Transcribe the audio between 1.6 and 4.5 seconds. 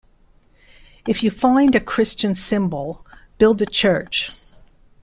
a Christian symbol, build a church.